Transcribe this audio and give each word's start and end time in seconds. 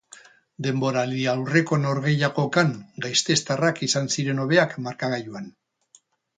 Denboraldiaurreko 0.67 1.77
norgehiagokan 1.83 2.73
gasteiztarrak 3.07 3.85
izan 3.91 4.13
ziren 4.17 4.45
hobeak 4.47 4.77
markagailuan. 4.89 5.51